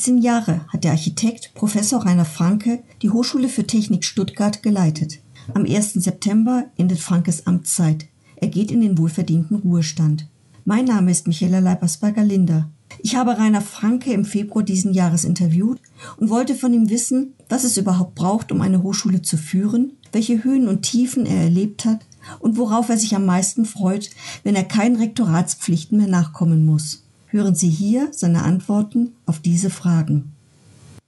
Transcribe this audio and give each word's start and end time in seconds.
13 0.00 0.22
Jahre 0.22 0.62
hat 0.68 0.84
der 0.84 0.92
Architekt 0.92 1.52
Professor 1.52 2.06
Rainer 2.06 2.24
Franke 2.24 2.82
die 3.02 3.10
Hochschule 3.10 3.50
für 3.50 3.66
Technik 3.66 4.02
Stuttgart 4.02 4.62
geleitet. 4.62 5.18
Am 5.52 5.66
1. 5.66 5.92
September 5.92 6.64
endet 6.78 7.00
Frankes 7.00 7.46
Amtszeit. 7.46 8.06
Er 8.36 8.48
geht 8.48 8.70
in 8.70 8.80
den 8.80 8.96
wohlverdienten 8.96 9.58
Ruhestand. 9.58 10.26
Mein 10.64 10.86
Name 10.86 11.10
ist 11.10 11.26
Michaela 11.26 11.58
Leipersberger-Linder. 11.58 12.70
Ich 13.00 13.14
habe 13.14 13.36
Rainer 13.36 13.60
Franke 13.60 14.14
im 14.14 14.24
Februar 14.24 14.64
diesen 14.64 14.94
Jahres 14.94 15.24
interviewt 15.24 15.80
und 16.16 16.30
wollte 16.30 16.54
von 16.54 16.72
ihm 16.72 16.88
wissen, 16.88 17.34
was 17.50 17.64
es 17.64 17.76
überhaupt 17.76 18.14
braucht, 18.14 18.52
um 18.52 18.62
eine 18.62 18.82
Hochschule 18.82 19.20
zu 19.20 19.36
führen, 19.36 19.98
welche 20.12 20.42
Höhen 20.42 20.66
und 20.66 20.80
Tiefen 20.80 21.26
er 21.26 21.42
erlebt 21.42 21.84
hat 21.84 22.06
und 22.38 22.56
worauf 22.56 22.88
er 22.88 22.96
sich 22.96 23.14
am 23.14 23.26
meisten 23.26 23.66
freut, 23.66 24.08
wenn 24.44 24.56
er 24.56 24.64
keinen 24.64 24.96
Rektoratspflichten 24.96 25.98
mehr 25.98 26.08
nachkommen 26.08 26.64
muss. 26.64 27.04
Hören 27.32 27.54
Sie 27.54 27.68
hier 27.68 28.08
seine 28.10 28.42
Antworten 28.42 29.12
auf 29.24 29.38
diese 29.38 29.70
Fragen. 29.70 30.32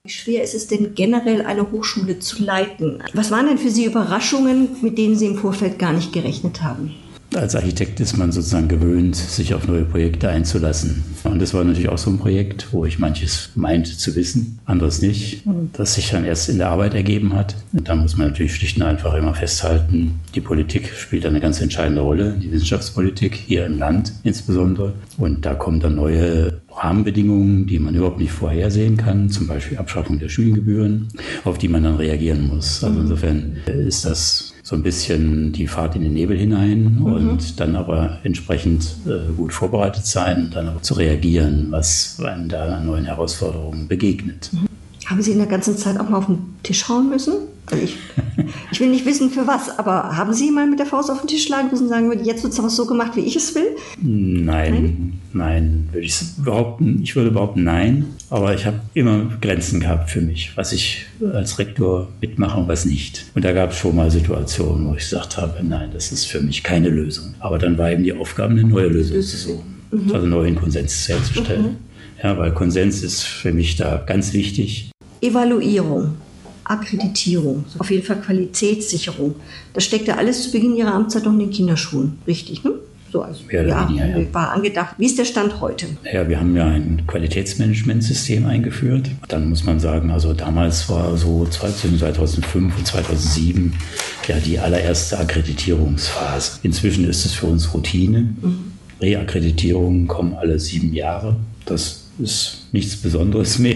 Wie 0.05 0.11
schwer 0.11 0.41
ist 0.41 0.53
es 0.53 0.67
denn 0.67 0.95
generell, 0.95 1.45
eine 1.45 1.69
Hochschule 1.69 2.19
zu 2.19 2.41
leiten? 2.41 3.03
Was 3.13 3.29
waren 3.29 3.47
denn 3.47 3.57
für 3.57 3.69
Sie 3.69 3.83
Überraschungen, 3.83 4.69
mit 4.81 4.97
denen 4.97 5.17
Sie 5.17 5.25
im 5.25 5.37
Vorfeld 5.37 5.79
gar 5.79 5.91
nicht 5.91 6.13
gerechnet 6.13 6.63
haben? 6.63 6.91
Als 7.35 7.55
Architekt 7.55 7.99
ist 7.99 8.17
man 8.17 8.31
sozusagen 8.31 8.67
gewöhnt, 8.67 9.15
sich 9.15 9.53
auf 9.53 9.67
neue 9.67 9.85
Projekte 9.85 10.29
einzulassen. 10.29 11.03
Und 11.23 11.41
das 11.41 11.53
war 11.53 11.63
natürlich 11.63 11.89
auch 11.89 11.97
so 11.97 12.09
ein 12.09 12.19
Projekt, 12.19 12.67
wo 12.71 12.85
ich 12.85 12.99
manches 12.99 13.49
meinte 13.55 13.97
zu 13.97 14.15
wissen, 14.15 14.59
anderes 14.65 15.01
nicht, 15.01 15.43
das 15.73 15.95
sich 15.95 16.11
dann 16.11 16.25
erst 16.25 16.49
in 16.49 16.57
der 16.57 16.69
Arbeit 16.69 16.93
ergeben 16.93 17.33
hat. 17.33 17.55
Und 17.71 17.89
da 17.89 17.95
muss 17.95 18.17
man 18.17 18.27
natürlich 18.27 18.55
schlicht 18.55 18.77
und 18.77 18.83
einfach 18.83 19.13
immer 19.15 19.33
festhalten, 19.33 20.19
die 20.35 20.41
Politik 20.41 20.93
spielt 20.95 21.25
eine 21.25 21.39
ganz 21.39 21.59
entscheidende 21.61 22.01
Rolle, 22.01 22.37
die 22.41 22.51
Wissenschaftspolitik 22.51 23.35
hier 23.35 23.65
im 23.65 23.79
Land 23.79 24.13
insbesondere. 24.23 24.93
Und 25.17 25.45
da 25.45 25.53
kommen 25.55 25.79
dann 25.79 25.95
neue 25.95 26.61
Rahmenbedingungen, 26.77 27.65
die 27.67 27.79
man 27.79 27.95
überhaupt 27.95 28.19
nicht 28.19 28.31
vorhersehen 28.31 28.97
kann, 28.97 29.29
zum 29.29 29.47
Beispiel 29.47 29.77
Abschaffung 29.77 30.19
der 30.19 30.29
Studiengebühren, 30.29 31.09
auf 31.43 31.57
die 31.57 31.67
man 31.67 31.83
dann 31.83 31.95
reagieren 31.95 32.47
muss. 32.47 32.83
Also 32.83 32.99
insofern 32.99 33.57
ist 33.65 34.05
das 34.05 34.53
so 34.63 34.75
ein 34.75 34.83
bisschen 34.83 35.51
die 35.51 35.67
Fahrt 35.67 35.95
in 35.95 36.03
den 36.03 36.13
Nebel 36.13 36.37
hinein 36.37 36.95
mhm. 36.99 37.05
und 37.05 37.59
dann 37.59 37.75
aber 37.75 38.19
entsprechend 38.23 38.95
äh, 39.05 39.31
gut 39.33 39.51
vorbereitet 39.51 40.05
sein 40.05 40.45
und 40.45 40.55
dann 40.55 40.69
aber 40.69 40.81
zu 40.81 40.93
reagieren, 40.93 41.67
was 41.69 42.17
einem 42.23 42.47
da 42.47 42.77
an 42.77 42.85
neuen 42.85 43.05
Herausforderungen 43.05 43.87
begegnet. 43.87 44.49
Mhm. 44.53 44.67
Haben 45.05 45.21
Sie 45.21 45.33
in 45.33 45.37
der 45.37 45.47
ganzen 45.47 45.77
Zeit 45.77 45.99
auch 45.99 46.09
mal 46.09 46.17
auf 46.17 46.27
den 46.27 46.55
Tisch 46.63 46.87
hauen 46.87 47.09
müssen? 47.09 47.33
Ich, 47.71 47.97
ich, 48.71 48.79
will 48.79 48.89
nicht 48.89 49.05
wissen, 49.05 49.29
für 49.29 49.47
was, 49.47 49.77
aber 49.79 50.17
haben 50.17 50.33
Sie 50.33 50.51
mal 50.51 50.67
mit 50.67 50.79
der 50.79 50.85
Faust 50.85 51.09
auf 51.09 51.21
den 51.21 51.27
Tisch 51.27 51.45
schlagen 51.45 51.69
müssen 51.71 51.83
und 51.83 51.89
sagen, 51.89 52.11
jetzt 52.23 52.43
wird 52.43 52.53
es 52.53 52.59
aber 52.59 52.69
so 52.69 52.85
gemacht, 52.85 53.15
wie 53.15 53.21
ich 53.21 53.35
es 53.35 53.55
will? 53.55 53.75
Nein, 54.01 54.73
nein, 54.73 55.19
nein 55.33 55.89
würde 55.91 56.05
ich 56.05 56.19
behaupten. 56.43 56.99
Ich 57.03 57.15
würde 57.15 57.31
behaupten, 57.31 57.63
nein. 57.63 58.05
Aber 58.29 58.53
ich 58.53 58.65
habe 58.65 58.79
immer 58.93 59.29
Grenzen 59.41 59.79
gehabt 59.79 60.09
für 60.09 60.21
mich, 60.21 60.51
was 60.55 60.73
ich 60.73 61.05
als 61.33 61.59
Rektor 61.59 62.09
mitmache 62.19 62.59
und 62.59 62.67
was 62.67 62.85
nicht. 62.85 63.25
Und 63.35 63.45
da 63.45 63.53
gab 63.53 63.71
es 63.71 63.77
schon 63.77 63.95
mal 63.95 64.11
Situationen, 64.11 64.87
wo 64.87 64.93
ich 64.93 64.99
gesagt 65.09 65.37
habe, 65.37 65.63
nein, 65.63 65.89
das 65.93 66.11
ist 66.11 66.25
für 66.25 66.41
mich 66.41 66.63
keine 66.63 66.89
Lösung. 66.89 67.35
Aber 67.39 67.57
dann 67.59 67.77
war 67.77 67.91
eben 67.91 68.03
die 68.03 68.13
Aufgabe, 68.13 68.51
eine 68.51 68.63
neue 68.63 68.87
Lösung 68.87 69.21
zu 69.21 69.37
suchen, 69.37 69.75
mhm. 69.91 70.13
also 70.13 70.27
neuen 70.27 70.55
Konsens 70.55 71.07
herzustellen. 71.07 71.63
Mhm. 71.63 71.77
Ja, 72.23 72.37
weil 72.37 72.53
Konsens 72.53 73.03
ist 73.03 73.23
für 73.23 73.51
mich 73.51 73.75
da 73.75 73.97
ganz 74.05 74.33
wichtig. 74.33 74.91
Evaluierung. 75.21 76.15
Akkreditierung, 76.63 77.65
auf 77.79 77.91
jeden 77.91 78.03
Fall 78.03 78.21
Qualitätssicherung. 78.21 79.35
Das 79.73 79.83
steckte 79.83 80.17
alles 80.17 80.43
zu 80.43 80.51
Beginn 80.51 80.75
Ihrer 80.75 80.93
Amtszeit 80.93 81.25
noch 81.25 81.33
in 81.33 81.39
den 81.39 81.51
Kinderschuhen, 81.51 82.17
richtig? 82.27 82.63
Ne? 82.63 82.73
So, 83.13 83.21
also, 83.21 83.43
ja, 83.51 83.61
ja, 83.61 83.87
ja, 83.91 84.33
war 84.33 84.53
angedacht. 84.53 84.95
Wie 84.97 85.05
ist 85.05 85.19
der 85.19 85.25
Stand 85.25 85.61
heute? 85.61 85.85
Ja, 86.11 86.27
wir 86.27 86.39
haben 86.39 86.55
ja 86.55 86.65
ein 86.65 87.03
Qualitätsmanagementsystem 87.05 88.47
eingeführt. 88.47 89.11
Dann 89.27 89.49
muss 89.49 89.63
man 89.63 89.79
sagen, 89.79 90.09
also 90.09 90.33
damals 90.33 90.89
war 90.89 91.15
so 91.15 91.45
2005 91.45 92.75
und 92.75 92.87
2007 92.87 93.75
ja 94.27 94.39
die 94.39 94.57
allererste 94.57 95.19
Akkreditierungsphase. 95.19 96.59
Inzwischen 96.63 97.07
ist 97.07 97.23
es 97.23 97.33
für 97.33 97.45
uns 97.45 97.71
Routine. 97.75 98.33
Mhm. 98.41 98.73
Reakkreditierungen 98.99 100.07
kommen 100.07 100.33
alle 100.33 100.57
sieben 100.57 100.91
Jahre. 100.91 101.35
Das 101.65 102.03
ist 102.19 102.67
nichts 102.71 102.97
Besonderes 102.97 103.59
mehr, 103.59 103.75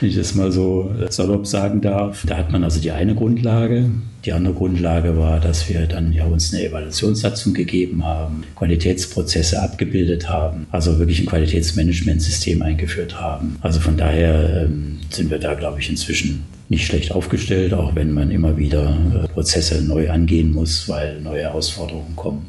wenn 0.00 0.08
ich 0.08 0.16
das 0.16 0.34
mal 0.34 0.52
so 0.52 0.94
salopp 1.10 1.46
sagen 1.46 1.80
darf. 1.80 2.24
Da 2.26 2.36
hat 2.36 2.52
man 2.52 2.62
also 2.64 2.80
die 2.80 2.90
eine 2.90 3.14
Grundlage. 3.14 3.90
Die 4.24 4.32
andere 4.32 4.54
Grundlage 4.54 5.16
war, 5.18 5.40
dass 5.40 5.68
wir 5.68 5.86
dann 5.86 6.12
ja 6.12 6.24
uns 6.26 6.54
eine 6.54 6.64
Evaluationssatzung 6.64 7.54
gegeben 7.54 8.04
haben, 8.04 8.44
Qualitätsprozesse 8.54 9.60
abgebildet 9.60 10.28
haben, 10.28 10.66
also 10.70 11.00
wirklich 11.00 11.20
ein 11.20 11.26
Qualitätsmanagementsystem 11.26 12.62
eingeführt 12.62 13.20
haben. 13.20 13.56
Also 13.62 13.80
von 13.80 13.96
daher 13.96 14.66
ähm, 14.66 15.00
sind 15.10 15.30
wir 15.30 15.38
da, 15.38 15.54
glaube 15.54 15.80
ich, 15.80 15.90
inzwischen 15.90 16.44
nicht 16.68 16.86
schlecht 16.86 17.10
aufgestellt, 17.10 17.74
auch 17.74 17.96
wenn 17.96 18.12
man 18.12 18.30
immer 18.30 18.56
wieder 18.56 18.96
äh, 19.24 19.28
Prozesse 19.28 19.82
neu 19.82 20.08
angehen 20.08 20.52
muss, 20.52 20.88
weil 20.88 21.20
neue 21.20 21.42
Herausforderungen 21.42 22.14
kommen. 22.14 22.46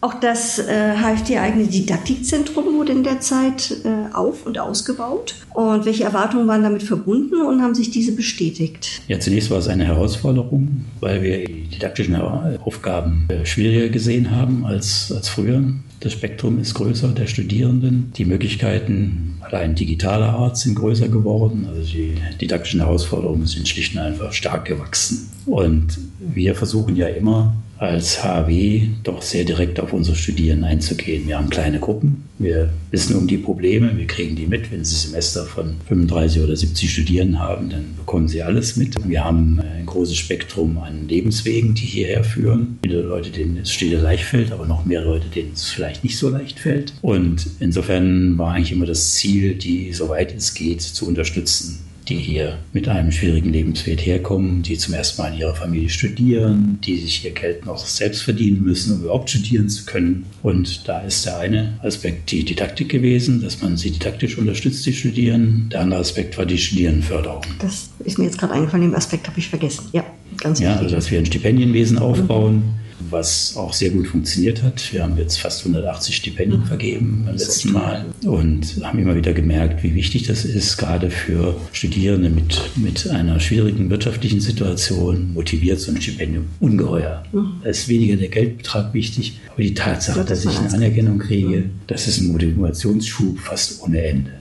Auch 0.00 0.14
das 0.14 0.60
äh, 0.60 0.94
HFT-eigene 0.94 1.66
Didaktikzentrum 1.66 2.77
wurde 2.88 2.98
in 2.98 3.04
der 3.04 3.20
Zeit 3.20 3.76
äh, 3.84 4.14
auf- 4.14 4.46
und 4.46 4.58
ausgebaut. 4.58 5.34
Und 5.54 5.84
welche 5.84 6.04
Erwartungen 6.04 6.46
waren 6.46 6.62
damit 6.62 6.82
verbunden 6.82 7.42
und 7.42 7.62
haben 7.62 7.74
sich 7.74 7.90
diese 7.90 8.12
bestätigt? 8.12 9.02
Ja, 9.08 9.20
zunächst 9.20 9.50
war 9.50 9.58
es 9.58 9.68
eine 9.68 9.84
Herausforderung, 9.84 10.84
weil 11.00 11.22
wir 11.22 11.44
die 11.44 11.64
didaktischen 11.64 12.16
Aufgaben 12.16 13.26
äh, 13.28 13.44
schwieriger 13.44 13.88
gesehen 13.88 14.30
haben 14.30 14.64
als, 14.64 15.12
als 15.14 15.28
früher. 15.28 15.62
Das 16.00 16.12
Spektrum 16.12 16.60
ist 16.60 16.74
größer 16.74 17.08
der 17.08 17.26
Studierenden. 17.26 18.12
Die 18.16 18.24
Möglichkeiten 18.24 19.38
allein 19.40 19.74
digitaler 19.74 20.28
Art 20.28 20.56
sind 20.56 20.76
größer 20.76 21.08
geworden. 21.08 21.66
Also 21.68 21.82
die 21.82 22.14
didaktischen 22.40 22.80
Herausforderungen 22.80 23.46
sind 23.46 23.68
schlicht 23.68 23.94
und 23.94 24.00
einfach 24.00 24.32
stark 24.32 24.64
gewachsen. 24.64 25.28
Und 25.46 25.98
wir 26.20 26.54
versuchen 26.54 26.94
ja 26.94 27.08
immer 27.08 27.54
als 27.78 28.24
HW 28.24 28.88
doch 29.04 29.22
sehr 29.22 29.44
direkt 29.44 29.78
auf 29.78 29.92
unsere 29.92 30.16
Studierenden 30.16 30.68
einzugehen. 30.68 31.28
Wir 31.28 31.38
haben 31.38 31.48
kleine 31.48 31.78
Gruppen, 31.78 32.24
wir 32.38 32.70
wissen 32.90 33.16
um 33.16 33.26
die 33.26 33.38
Probleme, 33.38 33.96
wir 33.96 34.06
kriegen 34.06 34.34
die 34.34 34.46
mit. 34.46 34.70
Wenn 34.72 34.84
Sie 34.84 34.96
Semester 34.96 35.44
von 35.44 35.76
35 35.86 36.42
oder 36.42 36.56
70 36.56 36.90
Studierenden 36.90 37.38
haben, 37.38 37.70
dann 37.70 37.94
bekommen 37.96 38.28
Sie 38.28 38.42
alles 38.42 38.76
mit. 38.76 38.96
Wir 39.08 39.24
haben 39.24 39.60
ein 39.60 39.86
großes 39.86 40.16
Spektrum 40.16 40.78
an 40.78 41.08
Lebenswegen, 41.08 41.74
die 41.74 41.86
hierher 41.86 42.24
führen. 42.24 42.78
Viele 42.82 43.02
Leute, 43.02 43.30
denen 43.30 43.58
es 43.58 43.72
steht 43.72 43.88
leicht 44.00 44.24
fällt, 44.24 44.52
aber 44.52 44.66
noch 44.66 44.84
mehr 44.84 45.02
Leute, 45.02 45.28
denen 45.28 45.52
es 45.54 45.68
vielleicht 45.68 46.04
nicht 46.04 46.18
so 46.18 46.28
leicht 46.28 46.58
fällt. 46.58 46.92
Und 47.00 47.46
insofern 47.60 48.36
war 48.38 48.54
eigentlich 48.54 48.72
immer 48.72 48.86
das 48.86 49.14
Ziel, 49.14 49.54
die, 49.54 49.92
soweit 49.92 50.34
es 50.36 50.54
geht, 50.54 50.82
zu 50.82 51.06
unterstützen 51.06 51.87
die 52.08 52.16
hier 52.16 52.58
mit 52.72 52.88
einem 52.88 53.12
schwierigen 53.12 53.52
Lebensweg 53.52 54.00
herkommen, 54.00 54.62
die 54.62 54.78
zum 54.78 54.94
ersten 54.94 55.20
Mal 55.20 55.32
in 55.32 55.40
ihrer 55.40 55.54
Familie 55.54 55.88
studieren, 55.88 56.78
die 56.84 56.96
sich 56.96 57.24
ihr 57.24 57.32
Geld 57.32 57.66
noch 57.66 57.78
selbst 57.78 58.22
verdienen 58.22 58.62
müssen, 58.62 58.96
um 58.96 59.02
überhaupt 59.02 59.30
studieren 59.30 59.68
zu 59.68 59.84
können. 59.84 60.26
Und 60.42 60.88
da 60.88 61.00
ist 61.00 61.26
der 61.26 61.38
eine 61.38 61.78
Aspekt 61.82 62.30
die 62.30 62.44
Didaktik 62.44 62.88
gewesen, 62.88 63.42
dass 63.42 63.60
man 63.60 63.76
sie 63.76 63.90
didaktisch 63.90 64.38
unterstützt, 64.38 64.86
die 64.86 64.92
studieren. 64.92 65.68
Der 65.72 65.80
andere 65.80 66.00
Aspekt 66.00 66.38
war 66.38 66.46
die 66.46 66.58
Studierendenförderung. 66.58 67.42
Das 67.58 67.90
ist 68.04 68.18
mir 68.18 68.24
jetzt 68.24 68.38
gerade 68.38 68.54
eingefallen, 68.54 68.90
den 68.90 68.94
Aspekt 68.94 69.28
habe 69.28 69.38
ich 69.38 69.48
vergessen. 69.48 69.88
Ja, 69.92 70.04
ganz 70.38 70.60
wichtig. 70.60 70.74
Ja, 70.74 70.80
also 70.80 70.94
dass 70.94 71.10
wir 71.10 71.18
ein 71.18 71.26
Stipendienwesen 71.26 71.98
aufbauen. 71.98 72.56
Mhm 72.56 72.87
was 73.10 73.56
auch 73.56 73.72
sehr 73.72 73.90
gut 73.90 74.06
funktioniert 74.06 74.62
hat. 74.62 74.92
Wir 74.92 75.02
haben 75.02 75.16
jetzt 75.16 75.40
fast 75.40 75.60
180 75.60 76.16
Stipendien 76.16 76.62
mhm. 76.62 76.66
vergeben 76.66 77.22
beim 77.26 77.36
letzten 77.36 77.72
Mal 77.72 78.06
und 78.24 78.82
haben 78.82 78.98
immer 78.98 79.14
wieder 79.14 79.32
gemerkt, 79.32 79.82
wie 79.82 79.94
wichtig 79.94 80.26
das 80.26 80.44
ist, 80.44 80.76
gerade 80.76 81.10
für 81.10 81.56
Studierende 81.72 82.30
mit, 82.30 82.70
mit 82.76 83.08
einer 83.08 83.40
schwierigen 83.40 83.90
wirtschaftlichen 83.90 84.40
Situation 84.40 85.32
motiviert 85.34 85.80
so 85.80 85.92
ein 85.92 86.00
Stipendium 86.00 86.46
ungeheuer. 86.60 87.24
Mhm. 87.32 87.60
Da 87.62 87.70
ist 87.70 87.88
weniger 87.88 88.16
der 88.16 88.28
Geldbetrag 88.28 88.94
wichtig, 88.94 89.40
aber 89.52 89.62
die 89.62 89.74
Tatsache, 89.74 90.24
dass 90.24 90.44
ich 90.44 90.56
eine 90.56 90.72
Anerkennung 90.72 91.18
kriege, 91.18 91.70
das 91.86 92.08
ist 92.08 92.20
ein 92.20 92.28
Motivationsschub 92.32 93.38
fast 93.38 93.82
ohne 93.82 94.02
Ende 94.02 94.32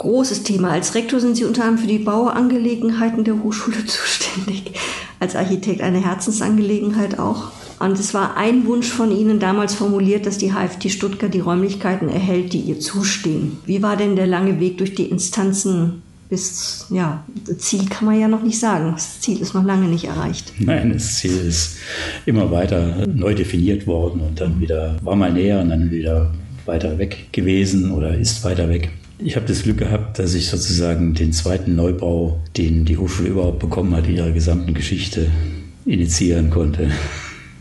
großes 0.00 0.44
Thema. 0.44 0.70
Als 0.70 0.94
Rektor 0.94 1.20
sind 1.20 1.36
Sie 1.36 1.44
unter 1.44 1.62
anderem 1.62 1.78
für 1.78 1.86
die 1.86 1.98
Bauangelegenheiten 1.98 3.22
der 3.22 3.42
Hochschule 3.42 3.84
zuständig. 3.86 4.72
Als 5.20 5.36
Architekt 5.36 5.82
eine 5.82 6.02
Herzensangelegenheit 6.02 7.18
auch. 7.18 7.52
Und 7.80 7.98
es 7.98 8.12
war 8.12 8.36
ein 8.36 8.66
Wunsch 8.66 8.88
von 8.88 9.10
Ihnen 9.10 9.40
damals 9.40 9.74
formuliert, 9.74 10.26
dass 10.26 10.36
die 10.36 10.52
HFT 10.52 10.90
Stuttgart 10.90 11.32
die 11.32 11.40
Räumlichkeiten 11.40 12.10
erhält, 12.10 12.52
die 12.52 12.60
ihr 12.60 12.78
zustehen. 12.78 13.56
Wie 13.64 13.82
war 13.82 13.96
denn 13.96 14.16
der 14.16 14.26
lange 14.26 14.60
Weg 14.60 14.76
durch 14.78 14.94
die 14.94 15.06
Instanzen 15.06 16.02
bis, 16.28 16.86
ja, 16.90 17.24
Ziel 17.58 17.86
kann 17.86 18.06
man 18.06 18.20
ja 18.20 18.28
noch 18.28 18.42
nicht 18.42 18.60
sagen. 18.60 18.92
Das 18.92 19.20
Ziel 19.20 19.40
ist 19.40 19.54
noch 19.54 19.64
lange 19.64 19.88
nicht 19.88 20.04
erreicht. 20.04 20.52
Nein, 20.58 20.92
das 20.92 21.16
Ziel 21.16 21.36
ist 21.38 21.78
immer 22.24 22.50
weiter 22.52 23.06
neu 23.08 23.34
definiert 23.34 23.86
worden 23.86 24.20
und 24.20 24.40
dann 24.40 24.60
wieder, 24.60 24.96
war 25.02 25.16
mal 25.16 25.32
näher 25.32 25.60
und 25.60 25.70
dann 25.70 25.90
wieder 25.90 26.32
weiter 26.66 26.98
weg 26.98 27.28
gewesen 27.32 27.90
oder 27.92 28.16
ist 28.16 28.44
weiter 28.44 28.68
weg. 28.68 28.90
Ich 29.18 29.36
habe 29.36 29.46
das 29.46 29.64
Glück 29.64 29.78
gehabt, 29.78 30.18
dass 30.18 30.34
ich 30.34 30.48
sozusagen 30.48 31.14
den 31.14 31.32
zweiten 31.32 31.74
Neubau, 31.74 32.40
den 32.56 32.84
die 32.84 32.96
Hochschule 32.96 33.30
überhaupt 33.30 33.58
bekommen 33.58 33.96
hat, 33.96 34.06
ihrer 34.06 34.30
gesamten 34.30 34.72
Geschichte 34.72 35.30
initiieren 35.84 36.50
konnte. 36.50 36.90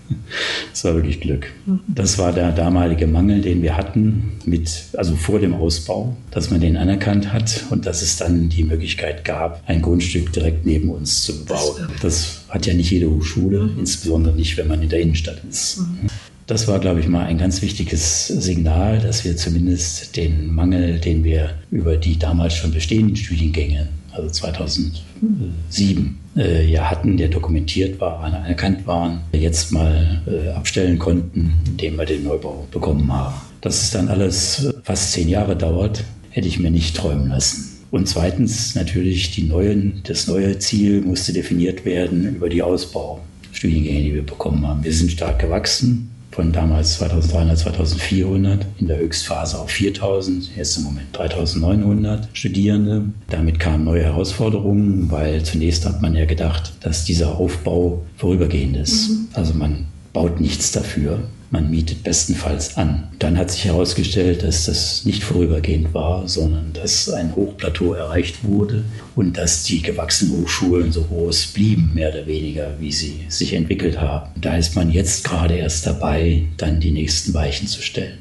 Das 0.72 0.84
war 0.84 0.96
wirklich 0.96 1.20
Glück. 1.20 1.52
Das 1.88 2.18
war 2.18 2.32
der 2.32 2.52
damalige 2.52 3.08
Mangel, 3.08 3.42
den 3.42 3.62
wir 3.62 3.76
hatten, 3.76 4.34
mit, 4.46 4.70
also 4.96 5.16
vor 5.16 5.40
dem 5.40 5.54
Ausbau, 5.54 6.16
dass 6.32 6.52
man 6.52 6.62
den 6.62 6.78
anerkannt 6.78 7.34
hat 7.34 7.66
und 7.70 7.86
dass 7.86 8.02
es 8.02 8.18
dann 8.18 8.50
die 8.50 8.64
Möglichkeit 8.64 9.26
gab, 9.26 9.62
ein 9.68 9.82
Grundstück 9.82 10.32
direkt 10.32 10.66
neben 10.66 10.90
uns 10.90 11.24
zu 11.24 11.44
bauen. 11.46 11.90
Das 12.02 12.42
hat 12.48 12.66
ja 12.66 12.74
nicht 12.74 12.92
jede 12.92 13.10
Hochschule, 13.10 13.64
mhm. 13.64 13.80
insbesondere 13.80 14.36
nicht, 14.36 14.58
wenn 14.58 14.68
man 14.68 14.82
in 14.82 14.90
der 14.90 15.02
Innenstadt 15.02 15.42
ist. 15.50 15.80
Mhm. 15.80 16.08
Das 16.50 16.68
war, 16.68 16.80
glaube 16.80 17.00
ich, 17.00 17.08
mal 17.08 17.26
ein 17.26 17.38
ganz 17.38 17.62
wichtiges 17.62 18.28
Signal, 18.28 19.00
dass 19.00 19.24
wir 19.24 19.38
zumindest 19.38 20.16
den 20.16 20.52
Mangel, 20.52 21.00
den 21.00 21.24
wir 21.24 21.52
über 21.70 21.96
die 21.96 22.18
damals 22.18 22.56
schon 22.56 22.72
bestehenden 22.72 23.16
Studiengänge, 23.16 23.88
also 24.12 24.30
2007, 24.30 26.18
äh, 26.36 26.66
ja 26.66 26.90
hatten, 26.90 27.18
der 27.18 27.30
dokumentiert 27.30 28.00
war, 28.00 28.20
anerkannt 28.22 28.86
waren, 28.88 29.22
jetzt 29.32 29.72
mal 29.72 30.22
äh, 30.28 30.50
abstellen 30.50 31.00
konnten, 31.00 31.54
indem 31.68 31.98
wir 31.98 32.06
den 32.06 32.24
Neubau 32.24 32.68
bekommen 32.72 33.12
haben. 33.12 33.36
Dass 33.62 33.82
es 33.84 33.92
dann 33.92 34.08
alles 34.08 34.74
fast 34.84 35.12
zehn 35.12 35.30
Jahre 35.30 35.56
dauert, 35.56 36.04
hätte 36.30 36.48
ich 36.48 36.60
mir 36.60 36.72
nicht 36.72 36.96
träumen 36.96 37.30
lassen. 37.30 37.66
Und 37.92 38.08
zweitens 38.08 38.76
natürlich 38.76 39.32
die 39.32 39.44
neuen, 39.44 40.02
das 40.04 40.28
neue 40.28 40.60
Ziel 40.60 41.02
musste 41.02 41.34
definiert 41.34 41.86
werden 41.86 42.36
über 42.36 42.48
die 42.48 42.62
Ausbaustudiengänge, 42.62 44.04
die 44.04 44.14
wir 44.14 44.26
bekommen 44.26 44.68
haben. 44.68 44.84
Wir 44.84 44.94
sind 44.94 45.12
stark 45.12 45.40
gewachsen 45.40 46.12
von 46.32 46.52
damals 46.52 46.98
2300, 46.98 47.58
2400, 47.58 48.66
in 48.80 48.88
der 48.88 48.98
Höchstphase 48.98 49.58
auf 49.60 49.72
4000, 49.72 50.56
jetzt 50.56 50.78
im 50.78 50.84
Moment 50.84 51.08
3900 51.14 52.30
Studierende. 52.34 53.06
Damit 53.30 53.60
kamen 53.60 53.84
neue 53.84 54.04
Herausforderungen, 54.04 55.10
weil 55.12 55.44
zunächst 55.44 55.86
hat 55.86 56.02
man 56.02 56.16
ja 56.16 56.26
gedacht, 56.26 56.74
dass 56.82 57.06
dieser 57.06 57.38
Aufbau 57.38 58.04
vorübergehend 58.18 58.78
ist. 58.78 59.10
Mhm. 59.10 59.28
Also 59.34 59.54
man 59.54 59.86
baut 60.14 60.40
nichts 60.40 60.72
dafür. 60.72 61.20
Man 61.52 61.72
mietet 61.72 62.04
bestenfalls 62.04 62.78
an. 62.78 63.08
Dann 63.18 63.38
hat 63.38 63.50
sich 63.50 63.66
herausgestellt, 63.66 64.44
dass 64.44 64.66
das 64.66 65.04
nicht 65.06 65.24
vorübergehend 65.24 65.94
war, 65.96 66.28
sondern 66.28 66.74
dass 66.74 67.10
ein 67.10 67.36
Hochplateau 67.36 67.94
erreicht 67.94 68.44
wurde 68.44 68.84
und 69.16 69.36
dass 69.38 69.64
die 69.64 69.82
gewachsenen 69.82 70.42
Hochschulen 70.42 70.92
so 70.92 71.02
groß 71.02 71.48
blieben, 71.48 71.92
mehr 71.96 72.10
oder 72.10 72.28
weniger, 72.28 72.76
wie 72.80 72.92
sie 72.92 73.26
sich 73.30 73.54
entwickelt 73.54 74.00
haben. 74.00 74.30
Da 74.40 74.58
ist 74.58 74.76
man 74.76 74.92
jetzt 74.92 75.24
gerade 75.24 75.56
erst 75.56 75.88
dabei, 75.88 76.44
dann 76.58 76.80
die 76.80 76.92
nächsten 76.92 77.34
Weichen 77.34 77.68
zu 77.68 77.82
stellen. 77.82 78.20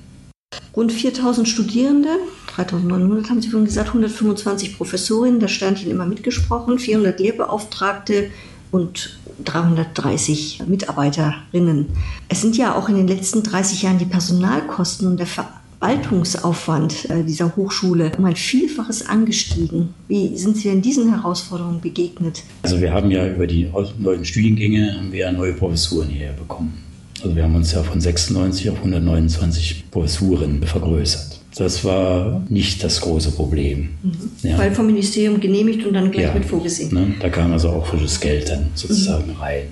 Rund 0.74 0.92
4000 0.92 1.46
Studierende, 1.46 2.08
3900 2.54 3.28
haben 3.28 3.42
Sie 3.42 3.48
vorhin 3.48 3.66
gesagt, 3.66 3.88
125 3.88 4.76
Professorinnen, 4.76 5.40
da 5.40 5.48
stand 5.48 5.82
Ihnen 5.82 5.90
immer 5.90 6.06
mitgesprochen, 6.06 6.78
400 6.78 7.20
Lehrbeauftragte 7.20 8.30
und 8.70 9.18
330 9.44 10.62
Mitarbeiterinnen. 10.66 11.86
Es 12.28 12.40
sind 12.40 12.56
ja 12.56 12.74
auch 12.74 12.88
in 12.88 12.96
den 12.96 13.08
letzten 13.08 13.42
30 13.42 13.82
Jahren 13.82 13.98
die 13.98 14.04
Personalkosten 14.04 15.06
und 15.06 15.18
der 15.18 15.26
Verwaltungsaufwand 15.26 17.10
äh, 17.10 17.22
dieser 17.24 17.54
Hochschule 17.56 18.12
um 18.18 18.24
ein 18.24 18.36
Vielfaches 18.36 19.06
angestiegen. 19.06 19.94
Wie 20.08 20.36
sind 20.36 20.56
Sie 20.56 20.68
denn 20.68 20.82
diesen 20.82 21.10
Herausforderungen 21.10 21.80
begegnet? 21.80 22.42
Also 22.62 22.80
wir 22.80 22.92
haben 22.92 23.10
ja 23.10 23.26
über 23.28 23.46
die 23.46 23.70
neuen 23.98 24.24
Studiengänge 24.24 24.96
haben 24.96 25.12
wir 25.12 25.20
ja 25.20 25.32
neue 25.32 25.52
Professuren 25.52 26.08
hierher 26.08 26.32
bekommen. 26.32 26.82
Also 27.22 27.34
wir 27.34 27.42
haben 27.42 27.54
uns 27.56 27.72
ja 27.72 27.82
von 27.82 28.00
96 28.00 28.70
auf 28.70 28.78
129 28.78 29.90
Professuren 29.90 30.62
vergrößert. 30.62 31.37
Das 31.56 31.84
war 31.84 32.42
nicht 32.48 32.84
das 32.84 33.00
große 33.00 33.32
Problem. 33.32 33.90
Mhm. 34.02 34.12
Ja. 34.42 34.58
Weil 34.58 34.72
vom 34.72 34.86
Ministerium 34.86 35.40
genehmigt 35.40 35.86
und 35.86 35.94
dann 35.94 36.10
gleich 36.10 36.26
ja, 36.26 36.34
mit 36.34 36.44
vorgesehen. 36.44 36.92
Ne, 36.92 37.14
da 37.20 37.28
kam 37.28 37.52
also 37.52 37.70
auch 37.70 37.86
frisches 37.86 38.20
Geld 38.20 38.48
dann 38.48 38.66
sozusagen 38.74 39.32
mhm. 39.32 39.40
rein. 39.40 39.62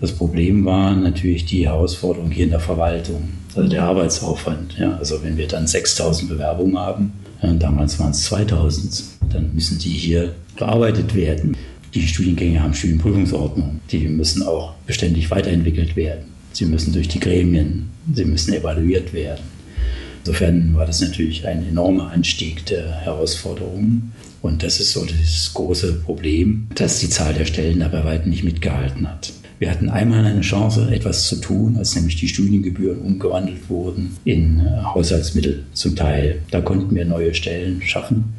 Das 0.00 0.12
Problem 0.12 0.64
war 0.64 0.94
natürlich 0.94 1.46
die 1.46 1.66
Herausforderung 1.66 2.30
hier 2.30 2.44
in 2.44 2.50
der 2.50 2.60
Verwaltung, 2.60 3.28
also 3.54 3.68
der 3.68 3.84
Arbeitsaufwand. 3.84 4.76
Ja, 4.78 4.96
also 4.96 5.22
wenn 5.22 5.36
wir 5.36 5.48
dann 5.48 5.66
6000 5.66 6.28
Bewerbungen 6.28 6.76
haben, 6.76 7.12
damals 7.58 7.98
waren 7.98 8.10
es 8.10 8.24
2000, 8.24 9.04
dann 9.32 9.54
müssen 9.54 9.78
die 9.78 9.90
hier 9.90 10.34
bearbeitet 10.58 11.14
werden. 11.14 11.56
Die 11.94 12.06
Studiengänge 12.06 12.62
haben 12.62 12.74
Studienprüfungsordnung, 12.74 13.80
die 13.90 14.08
müssen 14.08 14.42
auch 14.42 14.74
beständig 14.86 15.30
weiterentwickelt 15.30 15.96
werden. 15.96 16.24
Sie 16.52 16.66
müssen 16.66 16.92
durch 16.92 17.08
die 17.08 17.20
Gremien, 17.20 17.88
sie 18.12 18.24
müssen 18.24 18.52
evaluiert 18.52 19.12
werden. 19.12 19.53
Insofern 20.26 20.74
war 20.74 20.86
das 20.86 21.02
natürlich 21.02 21.46
ein 21.46 21.68
enormer 21.68 22.10
Anstieg 22.10 22.64
der 22.64 22.90
Herausforderungen. 23.02 24.12
Und 24.40 24.62
das 24.62 24.80
ist 24.80 24.92
so 24.92 25.04
das 25.04 25.52
große 25.52 26.00
Problem, 26.00 26.66
dass 26.74 26.98
die 27.00 27.10
Zahl 27.10 27.34
der 27.34 27.44
Stellen 27.44 27.80
da 27.80 27.88
bei 27.88 28.04
weitem 28.04 28.30
nicht 28.30 28.42
mitgehalten 28.42 29.06
hat. 29.06 29.34
Wir 29.58 29.70
hatten 29.70 29.90
einmal 29.90 30.24
eine 30.24 30.40
Chance, 30.40 30.88
etwas 30.90 31.28
zu 31.28 31.36
tun, 31.42 31.76
als 31.76 31.94
nämlich 31.94 32.16
die 32.16 32.28
Studiengebühren 32.28 33.00
umgewandelt 33.00 33.68
wurden 33.68 34.16
in 34.24 34.60
äh, 34.60 34.82
Haushaltsmittel 34.82 35.64
zum 35.74 35.94
Teil. 35.94 36.40
Da 36.50 36.62
konnten 36.62 36.94
wir 36.94 37.04
neue 37.04 37.34
Stellen 37.34 37.82
schaffen. 37.82 38.32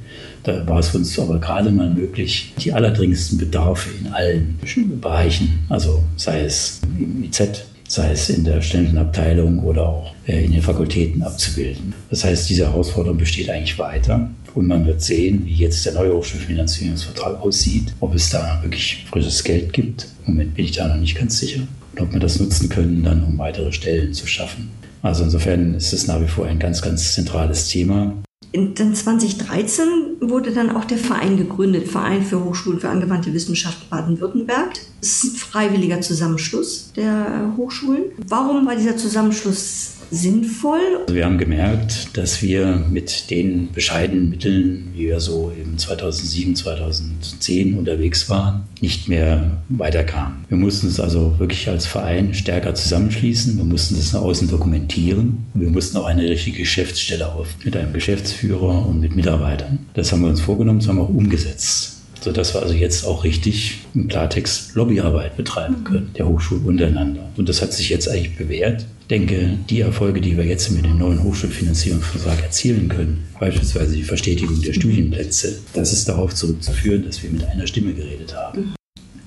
Da 0.44 0.68
war 0.68 0.80
es 0.80 0.94
uns 0.94 1.18
aber 1.20 1.40
gerade 1.40 1.70
mal 1.70 1.92
möglich, 1.92 2.54
die 2.64 2.74
allerdringendsten 2.74 3.38
Bedarfe 3.38 3.90
in 4.02 4.12
allen 4.12 4.60
Bereichen, 5.00 5.66
also 5.70 6.04
sei 6.18 6.42
es 6.42 6.82
im 6.98 7.24
IZ, 7.24 7.66
sei 7.88 8.12
es 8.12 8.30
in 8.30 8.44
der 8.44 8.62
ständigen 8.62 8.98
Abteilung 8.98 9.60
oder 9.60 9.88
auch 9.88 10.14
äh, 10.28 10.44
in 10.44 10.52
den 10.52 10.62
Fakultäten 10.62 11.24
abzubilden. 11.24 11.94
Das 12.10 12.24
heißt, 12.24 12.50
diese 12.50 12.68
Herausforderung 12.68 13.18
besteht 13.18 13.50
eigentlich 13.50 13.78
weiter 13.78 14.30
und 14.56 14.68
man 14.68 14.86
wird 14.86 15.02
sehen, 15.02 15.44
wie 15.46 15.54
jetzt 15.54 15.86
der 15.86 15.94
neue 15.94 16.14
Hochschulfinanzierungsvertrag 16.14 17.42
aussieht, 17.42 17.94
ob 18.00 18.16
es 18.16 18.30
da 18.30 18.60
wirklich 18.64 19.06
frisches 19.10 19.44
Geld 19.44 19.74
gibt. 19.74 20.08
Im 20.26 20.34
Moment 20.34 20.56
bin 20.56 20.66
ich 20.66 20.72
da 20.72 20.88
noch 20.88 20.96
nicht 20.96 21.18
ganz 21.18 21.40
sicher. 21.40 21.62
Und 21.94 22.02
ob 22.02 22.14
wir 22.14 22.20
das 22.20 22.40
nutzen 22.40 22.70
können, 22.70 23.04
dann 23.04 23.24
um 23.24 23.38
weitere 23.38 23.72
Stellen 23.72 24.14
zu 24.14 24.28
schaffen. 24.28 24.70
Also 25.02 25.24
insofern 25.24 25.76
ist 25.76 25.94
es 25.94 26.08
nach 26.08 26.20
wie 26.20 26.28
vor 26.28 26.48
ein 26.48 26.58
ganz, 26.58 26.82
ganz 26.82 27.14
zentrales 27.14 27.70
Thema. 27.70 28.14
In 28.56 28.74
2013 28.74 29.86
wurde 30.22 30.52
dann 30.52 30.74
auch 30.74 30.86
der 30.86 30.98
Verein 30.98 31.36
gegründet, 31.36 31.90
Verein 31.90 32.24
für 32.24 32.42
Hochschulen 32.42 32.80
für 32.80 32.88
angewandte 32.88 33.34
Wissenschaft 33.34 33.90
Baden-Württemberg. 33.90 34.76
Das 35.02 35.10
ist 35.10 35.24
ein 35.26 35.36
freiwilliger 35.36 36.00
Zusammenschluss 36.00 36.94
der 36.96 37.52
Hochschulen. 37.58 38.04
Warum 38.30 38.66
war 38.66 38.78
dieser 38.78 38.96
Zusammenschluss 38.96 39.95
sinnvoll? 40.12 40.80
Also 41.02 41.16
wir 41.16 41.26
haben 41.26 41.38
gemerkt, 41.38 42.16
dass 42.18 42.42
wir 42.42 42.84
mit 42.90 43.30
den 43.30 43.72
bescheidenen 43.72 44.30
Mitteln, 44.30 44.92
wie 44.94 45.08
wir 45.08 45.20
so 45.20 45.52
im 45.62 45.78
2007, 45.78 46.56
2010 46.56 47.78
unterwegs 47.78 48.30
waren, 48.30 48.64
nicht 48.82 49.08
mehr 49.08 49.62
weiterkamen. 49.70 50.46
Wir 50.50 50.58
mussten 50.58 50.88
es 50.88 51.00
also 51.00 51.40
wirklich 51.40 51.68
als 51.70 51.86
Verein 51.86 52.34
stärker 52.34 52.76
zusammenschließen. 52.76 53.58
Wir 53.58 53.66
mussten 53.66 53.96
das 53.96 54.14
nach 54.14 54.22
außen 54.22 54.50
dokumentieren. 54.50 55.46
Wir 55.54 55.70
mussten 55.70 55.98
auch 55.98 56.06
eine 56.06 56.30
richtige 56.30 56.60
Geschäftsstelle 56.60 57.32
auf 57.32 57.48
mit 57.64 57.76
einem 57.76 57.94
Geschäftsführer 57.94 58.86
und 58.88 59.00
mit 59.00 59.16
Mitarbeitern. 59.16 59.80
Das 59.94 60.12
haben 60.12 60.22
wir 60.22 60.30
uns 60.30 60.42
vorgenommen, 60.42 60.80
das 60.80 60.88
haben 60.88 60.98
wir 60.98 61.04
auch 61.04 61.10
umgesetzt 61.10 61.96
sodass 62.26 62.56
wir 62.56 62.62
also 62.64 62.74
jetzt 62.74 63.06
auch 63.06 63.24
richtig 63.24 63.82
im 63.94 64.08
Klartext 64.08 64.74
Lobbyarbeit 64.74 65.38
betreiben 65.38 65.84
können, 65.84 66.10
der 66.18 66.28
Hochschulen 66.28 66.66
untereinander. 66.66 67.30
Und 67.38 67.48
das 67.48 67.62
hat 67.62 67.72
sich 67.72 67.90
jetzt 67.90 68.10
eigentlich 68.10 68.36
bewährt. 68.36 68.86
Denke, 69.10 69.60
die 69.70 69.82
Erfolge, 69.82 70.20
die 70.20 70.36
wir 70.36 70.46
jetzt 70.46 70.72
mit 70.72 70.84
dem 70.84 70.98
neuen 70.98 71.22
Hochschulfinanzierungsvertrag 71.24 72.42
erzielen 72.42 72.90
können, 72.90 73.28
beispielsweise 73.40 73.96
die 73.96 74.04
Verstetigung 74.04 74.60
der 74.62 74.74
Studienplätze, 74.74 75.60
das 75.74 75.94
ist 75.94 76.10
darauf 76.10 76.34
zurückzuführen, 76.34 77.06
dass 77.06 77.22
wir 77.22 77.30
mit 77.30 77.44
einer 77.44 77.68
Stimme 77.68 77.94
geredet 77.94 78.36
haben. 78.36 78.74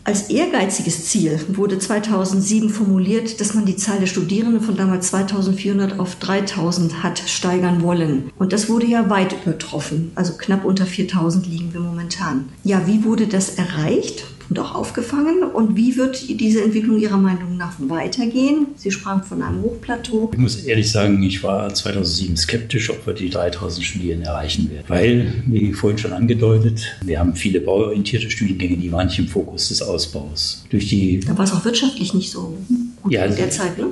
Als 0.03 0.31
ehrgeiziges 0.31 1.05
Ziel 1.05 1.39
wurde 1.49 1.79
2007 1.79 2.71
formuliert, 2.71 3.41
dass 3.41 3.53
man 3.55 3.67
die 3.67 3.77
Zahl 3.77 4.01
der 4.01 4.07
Studierenden 4.07 4.63
von 4.63 4.75
damals 4.75 5.09
2400 5.09 6.01
auf 6.01 6.17
3000 6.17 7.03
hat 7.03 7.19
steigern 7.19 7.83
wollen. 7.83 8.33
Und 8.39 8.55
das 8.55 8.71
wurde 8.71 8.87
ja 8.87 9.11
weit 9.11 9.35
übertroffen. 9.45 10.11
Also 10.15 10.33
knapp 10.39 10.65
unter 10.65 10.87
4000 10.87 11.47
liegen 11.47 11.75
wir 11.75 11.81
momentan. 11.81 12.49
Ja, 12.65 12.87
wie 12.87 13.05
wurde 13.05 13.27
das 13.27 13.51
erreicht? 13.51 14.25
Und 14.51 14.59
auch 14.59 14.75
aufgefangen. 14.75 15.43
Und 15.43 15.77
wie 15.77 15.97
wird 15.97 16.29
diese 16.41 16.63
Entwicklung 16.63 16.99
Ihrer 16.99 17.17
Meinung 17.17 17.57
nach 17.57 17.75
weitergehen? 17.79 18.69
Sie 18.77 18.91
sprachen 18.91 19.23
von 19.23 19.43
einem 19.43 19.63
Hochplateau. 19.63 20.31
Ich 20.33 20.39
muss 20.39 20.57
ehrlich 20.65 20.91
sagen, 20.91 21.23
ich 21.23 21.43
war 21.43 21.73
2007 21.73 22.37
skeptisch, 22.37 22.91
ob 22.91 23.07
wir 23.07 23.15
die 23.15 23.31
3000 23.31 23.85
Studierenden 23.85 24.27
erreichen 24.27 24.71
werden. 24.71 24.85
Weil, 24.89 25.33
wie 25.47 25.73
vorhin 25.73 25.99
schon 25.99 26.13
angedeutet, 26.13 26.97
wir 27.05 27.19
haben 27.19 27.35
viele 27.35 27.61
bauorientierte 27.61 28.31
Studiengänge, 28.31 28.77
die 28.77 28.91
waren 28.93 29.07
nicht 29.07 29.19
im 29.19 29.29
Fokus 29.29 29.69
des 29.69 29.83
Ausbaus. 29.83 30.65
Durch 30.71 30.89
die 30.89 31.21
da 31.21 31.37
war 31.37 31.45
es 31.45 31.53
auch 31.53 31.65
wirtschaftlich 31.65 32.15
nicht 32.15 32.31
so 32.31 32.57
gut 33.03 33.13
ja, 33.13 33.25
in 33.25 33.37
der 33.37 33.51
Zeit, 33.51 33.79
ne? 33.79 33.87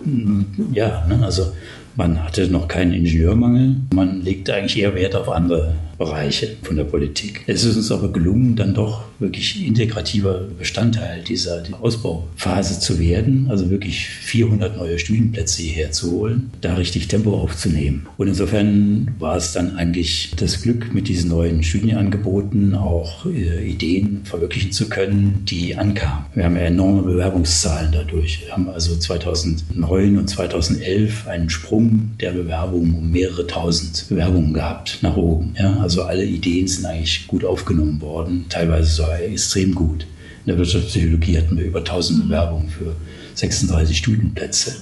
Ja, 0.72 1.06
ne, 1.06 1.24
also 1.24 1.52
man 1.96 2.22
hatte 2.22 2.48
noch 2.48 2.68
keinen 2.68 2.92
Ingenieurmangel. 2.92 3.76
Man 3.94 4.22
legte 4.22 4.54
eigentlich 4.54 4.78
eher 4.78 4.94
Wert 4.94 5.14
auf 5.14 5.28
andere 5.28 5.74
Bereiche 5.98 6.56
von 6.62 6.76
der 6.76 6.84
Politik. 6.84 7.42
Es 7.46 7.64
ist 7.64 7.76
uns 7.76 7.90
aber 7.90 8.12
gelungen, 8.12 8.56
dann 8.56 8.74
doch 8.74 9.04
wirklich 9.18 9.66
integrativer 9.66 10.42
Bestandteil 10.58 11.22
dieser 11.22 11.62
Ausbauphase 11.80 12.80
zu 12.80 12.98
werden, 12.98 13.46
also 13.48 13.70
wirklich 13.70 14.06
400 14.06 14.76
neue 14.76 14.98
Studienplätze 14.98 15.62
hierher 15.62 15.92
zu 15.92 16.10
holen, 16.10 16.50
da 16.60 16.74
richtig 16.74 17.08
Tempo 17.08 17.34
aufzunehmen. 17.34 18.06
Und 18.16 18.28
insofern 18.28 19.14
war 19.18 19.36
es 19.36 19.52
dann 19.52 19.76
eigentlich 19.76 20.32
das 20.36 20.62
Glück, 20.62 20.92
mit 20.92 21.08
diesen 21.08 21.30
neuen 21.30 21.62
Studienangeboten 21.62 22.74
auch 22.74 23.26
äh, 23.26 23.68
Ideen 23.68 24.20
verwirklichen 24.24 24.72
zu 24.72 24.88
können, 24.88 25.42
die 25.44 25.76
ankamen. 25.76 26.26
Wir 26.34 26.44
haben 26.44 26.56
enorme 26.56 27.02
Bewerbungszahlen 27.02 27.92
dadurch. 27.92 28.42
Wir 28.44 28.52
haben 28.52 28.68
also 28.68 28.96
2009 28.96 30.18
und 30.18 30.28
2011 30.28 31.26
einen 31.26 31.50
Sprung 31.50 32.10
der 32.20 32.32
Bewerbungen 32.32 32.94
um 32.94 33.10
mehrere 33.10 33.46
tausend 33.46 34.06
Bewerbungen 34.08 34.52
gehabt 34.52 34.98
nach 35.02 35.16
oben. 35.16 35.54
Ja, 35.58 35.78
also 35.86 36.02
alle 36.02 36.24
Ideen 36.24 36.66
sind 36.66 36.84
eigentlich 36.84 37.28
gut 37.28 37.44
aufgenommen 37.44 38.00
worden, 38.00 38.46
teilweise 38.48 38.90
sogar 38.90 39.20
extrem 39.20 39.72
gut. 39.72 40.04
In 40.44 40.48
der 40.48 40.58
Wirtschaftspsychologie 40.58 41.38
hatten 41.38 41.56
wir 41.56 41.64
über 41.64 41.78
1000 41.78 42.24
Bewerbungen 42.24 42.68
für 42.68 42.96
36 43.34 43.96
Studienplätze. 43.96 44.74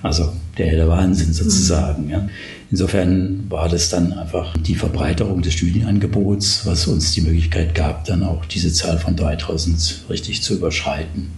Also 0.00 0.32
der 0.56 0.68
helle 0.68 0.88
Wahnsinn 0.88 1.34
sozusagen. 1.34 2.08
Ja. 2.08 2.26
Insofern 2.70 3.44
war 3.50 3.68
das 3.68 3.90
dann 3.90 4.14
einfach 4.14 4.56
die 4.56 4.74
Verbreiterung 4.74 5.42
des 5.42 5.52
Studienangebots, 5.52 6.64
was 6.64 6.86
uns 6.86 7.12
die 7.12 7.20
Möglichkeit 7.20 7.74
gab, 7.74 8.06
dann 8.06 8.22
auch 8.22 8.46
diese 8.46 8.72
Zahl 8.72 8.98
von 8.98 9.16
3000 9.16 10.04
richtig 10.08 10.42
zu 10.42 10.54
überschreiten. 10.54 11.30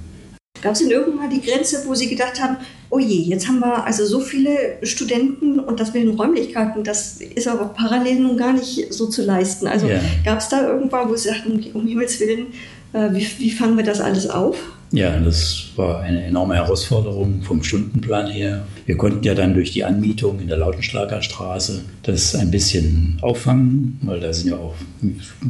Gab 0.62 0.72
es 0.72 0.80
denn 0.80 0.90
irgendwann 0.90 1.16
mal 1.16 1.28
die 1.28 1.40
Grenze, 1.40 1.82
wo 1.86 1.94
Sie 1.94 2.08
gedacht 2.08 2.42
haben, 2.42 2.56
oh 2.90 2.98
je, 2.98 3.22
jetzt 3.22 3.48
haben 3.48 3.60
wir 3.60 3.84
also 3.84 4.04
so 4.06 4.20
viele 4.20 4.78
Studenten 4.82 5.58
und 5.58 5.78
das 5.78 5.92
mit 5.92 6.02
den 6.02 6.16
Räumlichkeiten, 6.16 6.84
das 6.84 7.20
ist 7.20 7.46
aber 7.46 7.66
parallel 7.66 8.20
nun 8.20 8.36
gar 8.36 8.52
nicht 8.52 8.92
so 8.92 9.06
zu 9.06 9.22
leisten. 9.22 9.66
Also 9.66 9.86
ja. 9.86 10.00
gab 10.24 10.38
es 10.38 10.48
da 10.48 10.66
irgendwann, 10.66 11.08
wo 11.08 11.16
Sie 11.16 11.28
sagten, 11.28 11.64
um 11.74 11.86
Himmels 11.86 12.18
Willen, 12.20 12.46
äh, 12.92 13.12
wie, 13.12 13.26
wie 13.38 13.50
fangen 13.50 13.76
wir 13.76 13.84
das 13.84 14.00
alles 14.00 14.28
auf? 14.30 14.56
Ja, 14.90 15.20
das 15.20 15.66
war 15.76 16.00
eine 16.00 16.24
enorme 16.24 16.54
Herausforderung 16.54 17.42
vom 17.42 17.62
Stundenplan 17.62 18.30
her. 18.30 18.66
Wir 18.86 18.96
konnten 18.96 19.22
ja 19.22 19.34
dann 19.34 19.52
durch 19.52 19.70
die 19.72 19.84
Anmietung 19.84 20.40
in 20.40 20.48
der 20.48 20.56
Lautenschlager 20.56 21.20
Straße 21.20 21.82
das 22.04 22.34
ein 22.34 22.50
bisschen 22.50 23.18
auffangen, 23.20 24.00
weil 24.02 24.20
da 24.20 24.32
sind 24.32 24.50
ja 24.50 24.56
auch, 24.56 24.74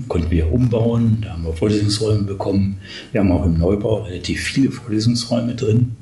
konnten 0.09 0.33
wir 0.33 0.53
umbauen, 0.53 1.19
da 1.23 1.35
haben 1.35 1.45
wir 1.45 1.53
Vorlesungsräume 1.53 2.25
bekommen. 2.25 2.79
Wir 3.13 3.21
haben 3.21 3.31
auch 3.31 3.47
im 3.47 3.59
Neubau 3.59 4.03
relativ 4.03 4.43
viele 4.43 4.73
Vorlesungsräume 4.73 5.55
drin 5.55 5.97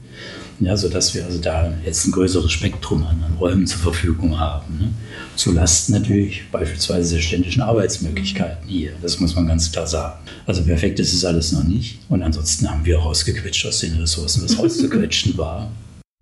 ja, 0.60 0.76
sodass 0.76 1.14
wir 1.14 1.24
also 1.24 1.38
da 1.38 1.72
jetzt 1.84 2.06
ein 2.06 2.12
größeres 2.12 2.50
Spektrum 2.50 3.04
an, 3.04 3.22
an 3.24 3.34
Räumen 3.38 3.66
zur 3.66 3.80
Verfügung 3.80 4.38
haben. 4.38 4.78
Ne? 4.78 4.90
Zu 5.36 5.52
Lasten 5.52 5.92
natürlich 5.92 6.44
beispielsweise 6.50 7.16
der 7.16 7.22
ständischen 7.22 7.62
Arbeitsmöglichkeiten 7.62 8.66
hier. 8.66 8.92
Das 9.02 9.20
muss 9.20 9.34
man 9.34 9.46
ganz 9.46 9.70
klar 9.70 9.86
sagen. 9.86 10.18
Also 10.46 10.62
perfekt 10.62 10.98
ist 10.98 11.12
es 11.12 11.24
alles 11.24 11.52
noch 11.52 11.64
nicht. 11.64 11.98
Und 12.08 12.22
ansonsten 12.22 12.70
haben 12.70 12.84
wir 12.84 12.98
rausgequetscht 12.98 13.66
aus 13.66 13.80
den 13.80 13.96
Ressourcen, 13.96 14.44
was 14.44 14.58
rauszuquetschen 14.58 15.36
war. 15.38 15.70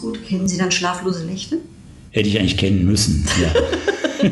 Gut, 0.00 0.26
kennen 0.26 0.48
Sie 0.48 0.58
dann 0.58 0.72
schlaflose 0.72 1.24
Nächte? 1.24 1.58
Hätte 2.10 2.28
ich 2.28 2.38
eigentlich 2.38 2.56
kennen 2.56 2.84
müssen, 2.84 3.26
ja. 3.40 4.28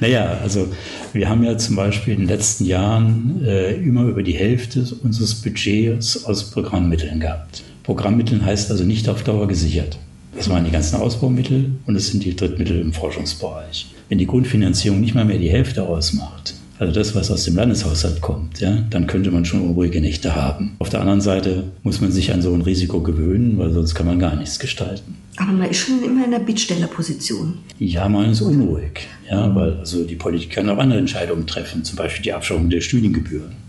naja, 0.00 0.38
also 0.42 0.68
wir 1.12 1.28
haben 1.28 1.42
ja 1.42 1.56
zum 1.58 1.76
Beispiel 1.76 2.14
in 2.14 2.20
den 2.20 2.28
letzten 2.28 2.64
Jahren 2.64 3.44
äh, 3.44 3.74
immer 3.74 4.04
über 4.04 4.22
die 4.22 4.34
Hälfte 4.34 4.86
unseres 5.02 5.34
Budgets 5.34 6.24
aus 6.24 6.50
Programmmitteln 6.50 7.20
gehabt. 7.20 7.62
Programmmitteln 7.86 8.44
heißt 8.44 8.72
also 8.72 8.82
nicht 8.82 9.08
auf 9.08 9.22
Dauer 9.22 9.46
gesichert. 9.46 9.96
Das 10.36 10.50
waren 10.50 10.64
die 10.64 10.72
ganzen 10.72 10.96
Ausbaumittel 10.96 11.70
und 11.86 11.94
es 11.94 12.08
sind 12.08 12.24
die 12.24 12.34
Drittmittel 12.34 12.80
im 12.80 12.92
Forschungsbereich. 12.92 13.86
Wenn 14.08 14.18
die 14.18 14.26
Grundfinanzierung 14.26 15.00
nicht 15.00 15.14
mal 15.14 15.24
mehr 15.24 15.38
die 15.38 15.50
Hälfte 15.50 15.84
ausmacht, 15.84 16.54
also 16.80 16.92
das, 16.92 17.14
was 17.14 17.30
aus 17.30 17.44
dem 17.44 17.54
Landeshaushalt 17.54 18.20
kommt, 18.20 18.58
ja, 18.58 18.82
dann 18.90 19.06
könnte 19.06 19.30
man 19.30 19.44
schon 19.44 19.60
unruhige 19.60 20.00
Nächte 20.00 20.34
haben. 20.34 20.74
Auf 20.80 20.88
der 20.88 21.00
anderen 21.00 21.20
Seite 21.20 21.62
muss 21.84 22.00
man 22.00 22.10
sich 22.10 22.32
an 22.32 22.42
so 22.42 22.52
ein 22.52 22.62
Risiko 22.62 23.02
gewöhnen, 23.02 23.56
weil 23.56 23.70
sonst 23.70 23.94
kann 23.94 24.06
man 24.06 24.18
gar 24.18 24.34
nichts 24.34 24.58
gestalten. 24.58 25.14
Aber 25.36 25.52
man 25.52 25.70
ist 25.70 25.78
schon 25.78 26.02
immer 26.02 26.24
in 26.24 26.32
der 26.32 26.40
Bittstellerposition. 26.40 27.58
Ja, 27.78 28.08
man 28.08 28.30
ist 28.30 28.40
unruhig, 28.40 29.06
ja, 29.30 29.54
weil 29.54 29.74
also 29.74 30.02
die 30.02 30.16
Politiker 30.16 30.56
können 30.56 30.70
auch 30.70 30.78
andere 30.78 30.98
Entscheidungen 30.98 31.46
treffen, 31.46 31.84
zum 31.84 31.96
Beispiel 31.96 32.24
die 32.24 32.32
Abschaffung 32.32 32.68
der 32.68 32.80
Studiengebühren. 32.80 33.65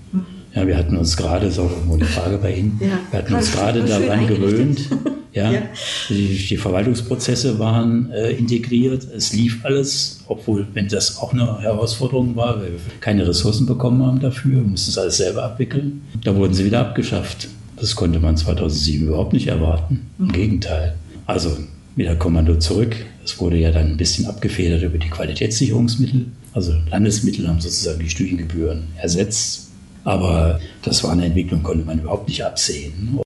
Ja, 0.53 0.65
wir 0.65 0.77
hatten 0.77 0.97
uns 0.97 1.15
gerade, 1.15 1.45
das 1.45 1.55
ist 1.55 1.59
auch 1.59 1.71
eine 1.91 2.05
Frage 2.05 2.37
bei 2.37 2.55
Ihnen, 2.55 2.79
ja, 2.81 2.99
wir 3.11 3.19
hatten 3.19 3.33
uns 3.35 3.51
gerade 3.51 3.83
daran 3.83 4.27
gewöhnt. 4.27 4.89
Ja, 5.33 5.51
ja. 5.51 5.61
Die, 6.09 6.47
die, 6.49 6.57
Verwaltungsprozesse 6.57 7.59
waren 7.59 8.09
äh, 8.11 8.31
integriert. 8.31 9.05
Es 9.15 9.33
lief 9.33 9.63
alles, 9.63 10.21
obwohl, 10.27 10.65
wenn 10.73 10.87
das 10.87 11.17
auch 11.17 11.31
eine 11.31 11.61
Herausforderung 11.61 12.35
war, 12.35 12.59
weil 12.59 12.71
wir 12.71 12.79
keine 13.01 13.27
Ressourcen 13.27 13.67
bekommen 13.67 14.03
haben 14.03 14.19
dafür, 14.19 14.55
wir 14.55 14.61
mussten 14.63 14.89
es 14.89 14.97
alles 14.97 15.17
selber 15.17 15.43
abwickeln. 15.43 16.01
Da 16.23 16.35
wurden 16.35 16.55
sie 16.55 16.65
wieder 16.65 16.79
abgeschafft. 16.79 17.49
Das 17.75 17.95
konnte 17.95 18.19
man 18.19 18.35
2007 18.35 19.07
überhaupt 19.07 19.33
nicht 19.33 19.47
erwarten. 19.47 20.07
Im 20.17 20.25
mhm. 20.25 20.31
Gegenteil. 20.31 20.95
Also 21.27 21.55
wieder 21.95 22.15
Kommando 22.15 22.57
zurück. 22.57 22.95
Es 23.23 23.39
wurde 23.39 23.57
ja 23.57 23.71
dann 23.71 23.91
ein 23.91 23.97
bisschen 23.97 24.25
abgefedert 24.25 24.81
über 24.81 24.97
die 24.97 25.09
Qualitätssicherungsmittel. 25.09 26.25
Also 26.53 26.73
Landesmittel 26.89 27.47
haben 27.47 27.61
sozusagen 27.61 27.99
die 27.99 28.09
Studiengebühren 28.09 28.87
ersetzt 28.97 29.66
aber 30.03 30.59
das 30.83 31.03
war 31.03 31.11
eine 31.11 31.25
Entwicklung, 31.25 31.63
konnte 31.63 31.85
man 31.85 31.99
überhaupt 31.99 32.27
nicht 32.27 32.43
absehen. 32.43 33.19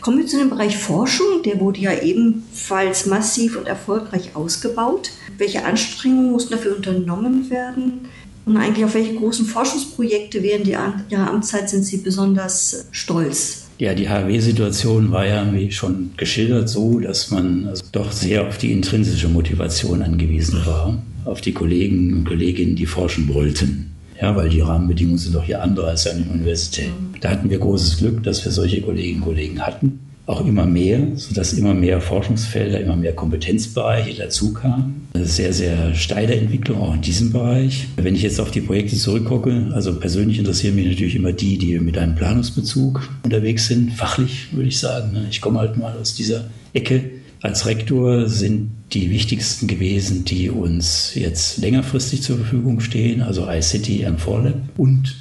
Kommen 0.00 0.18
wir 0.18 0.26
zu 0.26 0.38
dem 0.38 0.50
Bereich 0.50 0.76
Forschung. 0.76 1.42
Der 1.44 1.60
wurde 1.60 1.80
ja 1.80 2.02
ebenfalls 2.02 3.06
massiv 3.06 3.56
und 3.56 3.66
erfolgreich 3.66 4.36
ausgebaut. 4.36 5.10
Welche 5.38 5.64
Anstrengungen 5.64 6.30
mussten 6.30 6.52
dafür 6.52 6.76
unternommen 6.76 7.48
werden? 7.48 8.08
Und 8.44 8.58
eigentlich 8.58 8.84
auf 8.84 8.92
welche 8.92 9.14
großen 9.14 9.46
Forschungsprojekte 9.46 10.42
während 10.42 10.66
Ihrer 10.66 11.30
Amtszeit 11.30 11.70
sind 11.70 11.84
Sie 11.84 11.96
besonders 11.96 12.86
stolz? 12.90 13.62
Ja, 13.78 13.94
die 13.94 14.08
HW-Situation 14.08 15.10
war 15.10 15.26
ja, 15.26 15.50
wie 15.52 15.72
schon 15.72 16.10
geschildert, 16.16 16.68
so, 16.68 17.00
dass 17.00 17.30
man 17.30 17.66
also 17.66 17.84
doch 17.90 18.12
sehr 18.12 18.46
auf 18.46 18.58
die 18.58 18.72
intrinsische 18.72 19.28
Motivation 19.28 20.02
angewiesen 20.02 20.64
war, 20.66 21.02
auf 21.24 21.40
die 21.40 21.52
Kollegen 21.52 22.12
und 22.12 22.24
Kolleginnen, 22.24 22.76
die 22.76 22.86
forschen 22.86 23.32
wollten. 23.32 23.93
Ja, 24.20 24.34
weil 24.36 24.48
die 24.48 24.60
Rahmenbedingungen 24.60 25.18
sind 25.18 25.34
doch 25.34 25.44
hier 25.44 25.62
andere 25.62 25.88
als 25.88 26.06
an 26.06 26.22
den 26.22 26.30
Universitäten. 26.30 27.14
Da 27.20 27.30
hatten 27.30 27.50
wir 27.50 27.58
großes 27.58 27.98
Glück, 27.98 28.22
dass 28.22 28.44
wir 28.44 28.52
solche 28.52 28.80
Kolleginnen 28.80 29.22
und 29.22 29.24
Kollegen 29.24 29.60
hatten. 29.60 30.00
Auch 30.26 30.46
immer 30.46 30.64
mehr, 30.64 31.00
sodass 31.16 31.52
immer 31.52 31.74
mehr 31.74 32.00
Forschungsfelder, 32.00 32.80
immer 32.80 32.96
mehr 32.96 33.12
Kompetenzbereiche 33.12 34.22
dazu 34.22 34.54
kamen. 34.54 35.06
Eine 35.12 35.26
sehr, 35.26 35.52
sehr 35.52 35.94
steile 35.94 36.34
Entwicklung 36.34 36.80
auch 36.80 36.94
in 36.94 37.02
diesem 37.02 37.30
Bereich. 37.30 37.88
Wenn 37.96 38.14
ich 38.14 38.22
jetzt 38.22 38.40
auf 38.40 38.50
die 38.50 38.62
Projekte 38.62 38.96
zurückgucke, 38.96 39.70
also 39.74 39.98
persönlich 39.98 40.38
interessieren 40.38 40.76
mich 40.76 40.86
natürlich 40.86 41.16
immer 41.16 41.32
die, 41.32 41.58
die 41.58 41.78
mit 41.78 41.98
einem 41.98 42.14
Planungsbezug 42.14 43.06
unterwegs 43.22 43.66
sind, 43.66 43.92
fachlich 43.92 44.48
würde 44.52 44.68
ich 44.68 44.78
sagen. 44.78 45.12
Ne? 45.12 45.26
Ich 45.30 45.42
komme 45.42 45.58
halt 45.58 45.76
mal 45.76 45.94
aus 46.00 46.14
dieser 46.14 46.46
Ecke 46.72 47.02
als 47.44 47.66
Rektor 47.66 48.26
sind 48.26 48.70
die 48.94 49.10
wichtigsten 49.10 49.66
gewesen, 49.66 50.24
die 50.24 50.48
uns 50.48 51.14
jetzt 51.14 51.58
längerfristig 51.58 52.22
zur 52.22 52.38
Verfügung 52.38 52.80
stehen, 52.80 53.20
also 53.20 53.46
iCity 53.46 54.06
und 54.06 54.18
Forlab 54.18 54.54
und 54.78 55.14